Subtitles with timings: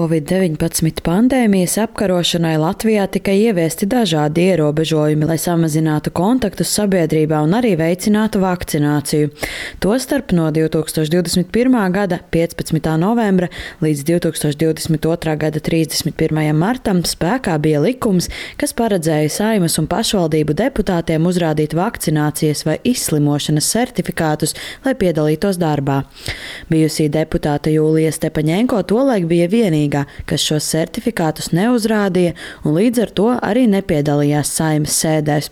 [0.00, 8.40] Covid-19 pandēmijas apkarošanai Latvijā tika ieviesti dažādi ierobežojumi, lai samazinātu kontaktus sabiedrībā un arī veicinātu
[8.40, 9.28] vakcināciju.
[9.84, 11.76] Tostarp no 2021.
[11.92, 12.88] gada 15.
[13.02, 13.50] novembra
[13.84, 15.34] līdz 2022.
[15.42, 16.40] gada 31.
[16.56, 24.56] martam spēkā bija likums, kas paredzēja saimas un pašvaldību deputātiem uzrādīt vakcinācijas vai izslimošanas certifikātus,
[24.88, 26.00] lai piedalītos darbā.
[26.72, 33.10] Bijusī deputāte Jūlija Stepaņenko tolaik bija vienīgā vienīgā, kas šos certifikātus neuzrādīja un līdz ar
[33.10, 35.50] to arī nepiedalījās saimas sēdēs.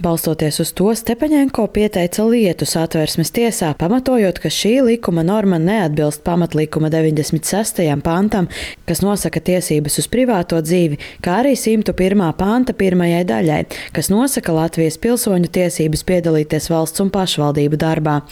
[0.00, 6.88] Balstoties uz to, Stepaņenko pieteica lietu satversmes tiesā, pamatojot, ka šī likuma norma neatbilst pamatlikuma
[6.88, 7.82] 96.
[8.00, 8.48] pantam,
[8.88, 12.22] kas nosaka tiesības uz privāto dzīvi, kā arī 101.
[12.38, 13.58] panta pirmajai daļai,
[13.92, 18.22] kas nosaka Latvijas pilsoņu tiesības piedalīties valsts un pašvaldību darbā.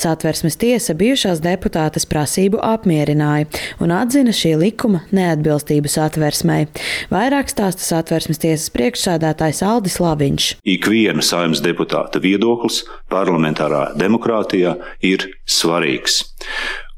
[0.00, 3.50] Satversmes tiesa bijušās deputātes prasību apmierināja
[3.84, 6.70] un atzina šī likuma neatbilstību satversmei.
[7.12, 10.50] Vairāk stāsta satversmes tiesas priekšsēdētājs Aldis Laviņš.
[10.64, 16.34] Ikviena viena saimnes deputāta viedoklis parlamentārā demokrātijā ir svarīgs.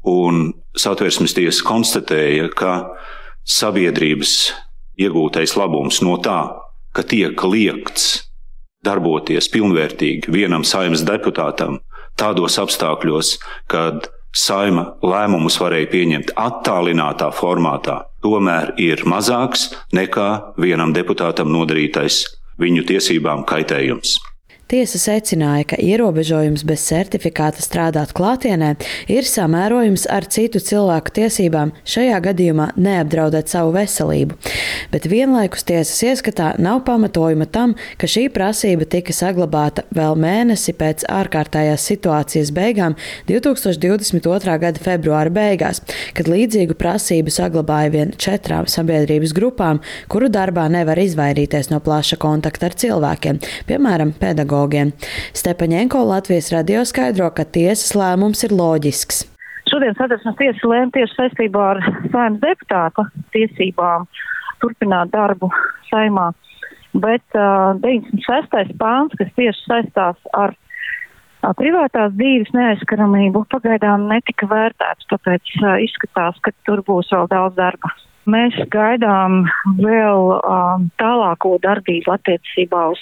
[0.05, 2.93] Un satversmes tiesa konstatēja, ka
[3.43, 4.53] sabiedrības
[4.97, 6.53] iegūtais labums no tā,
[6.93, 8.29] ka tiek liekts
[8.85, 11.79] darboties pilnvērtīgi vienam saimnes deputātam
[12.17, 21.49] tādos apstākļos, kad saima lēmumus varēja pieņemt attālinātā formātā, tomēr ir mazāks nekā vienam deputātam
[21.51, 24.19] nodarītais viņu tiesībām kaitējums.
[24.71, 28.69] Tiesa secināja, ka ierobežojums bez certifikāta strādāt klātienē
[29.11, 34.37] ir samērojams ar citu cilvēku tiesībām, šajā gadījumā neapdraudēt savu veselību.
[34.93, 41.03] Bet vienlaikus tiesas ieskatā nav pamatojuma tam, ka šī prasība tika saglabāta vēl mēnesi pēc
[41.17, 42.95] ārkārtējās situācijas beigām
[43.27, 44.55] 2022.
[44.63, 45.83] gada februāra beigās,
[46.15, 52.71] kad līdzīgu prasību saglabāja vien četrām sabiedrības grupām, kuru darbā nevar izvairīties no plaša kontakta
[52.71, 54.91] ar cilvēkiem, piemēram, pedagogiem pedagogiem.
[55.33, 59.25] Stepaņenko Latvijas radio skaidro, ka tiesas lēmums ir loģisks.
[59.71, 61.79] Šodien satversmes tiesa lēma tieši saistībā ar
[62.11, 64.07] saimnes deputāta tiesībām
[64.61, 65.49] turpināt darbu
[65.89, 66.31] saimā,
[66.93, 68.75] bet uh, 96.
[68.77, 76.37] pāns, kas tieši saistās ar uh, privātās dzīves neaizskaramību, pagaidām netika vērtēts, tāpēc uh, izskatās,
[76.43, 77.95] ka tur būs vēl daudz darba.
[78.29, 79.45] Mēs gaidām
[79.81, 83.01] vēl um, tālāko darbību attiecībā uz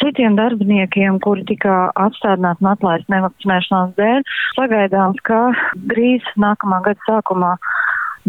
[0.00, 4.24] citiem darbiniekiem, kuri tika atstādināti un atlaisti nevakcinēšanās dēļ.
[4.56, 5.40] Sagaidāms, ka
[5.92, 7.52] drīz nākamā gada sākumā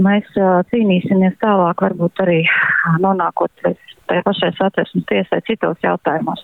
[0.04, 2.42] mēs uh, cīnīsimies tālāk, varbūt arī
[3.04, 6.44] nonākot līdz tai pašai satversmes tiesai citos jautājumos.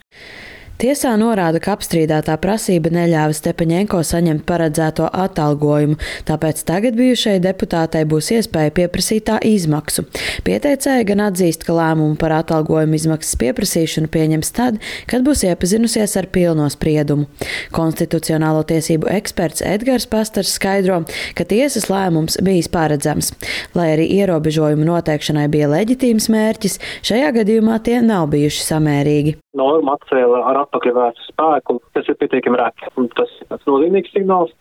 [0.81, 8.31] Tiesā norāda, ka apstrīdētā prasība neļāva Stepaņenko saņemt paredzēto atalgojumu, tāpēc tagad bijušai deputātei būs
[8.33, 10.07] iespēja pieprasīt tā izmaksu.
[10.47, 16.27] Pieteicēja gan atzīst, ka lēmumu par atalgojumu izmaksas pieprasīšanu pieņems tad, kad būs iepazinusies ar
[16.33, 17.29] pilno spriedumu.
[17.75, 21.03] Konstitucionālo tiesību eksperts Edgars Pastars skaidro,
[21.37, 23.31] ka tiesas lēmums bijis paredzams.
[23.77, 30.41] Lai arī ierobežojumu noteikšanai bija leģitīms mērķis, šajā gadījumā tie nav bijuši samērīgi norma atcēla
[30.49, 32.89] ar atpakaļvērstu spēku, tas ir pietiekami reti.
[33.17, 34.53] Tas ir tāds nozīmīgs signāls.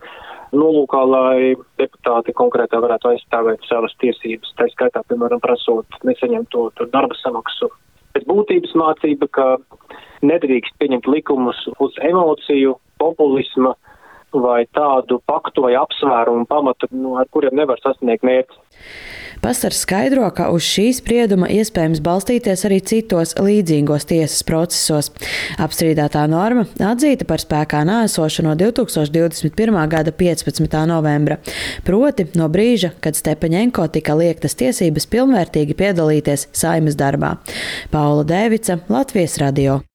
[0.53, 1.37] Nolūkā, lai
[1.81, 7.71] deputāti konkrētā varētu aizstāvēt savas tiesības, tā skaitā, piemēram, prasot nesaņemt to darba samaksu.
[8.13, 9.47] Pēc būtības mācība, ka
[10.21, 13.73] nedrīkst pieņemt likumus uz emociju, populisma
[14.33, 18.61] vai tādu paktu vai apsvērumu pamatu, nu, ar kuriem nevar sasniegt mērķi.
[19.43, 25.11] Pastars skaidro, ka uz šī sprieduma iespējams balstīties arī citos līdzīgos tiesas procesos.
[25.59, 29.81] Apstrīdētā norma atzīta par spēkā nēsošu no 2021.
[29.91, 30.79] gada 15.
[30.87, 31.41] novembra,
[31.83, 37.35] proti no brīža, kad Stepaņenko tika liektas tiesības pilnvērtīgi piedalīties saimas darbā.
[37.91, 39.83] Paula Dēvica, Latvijas radio.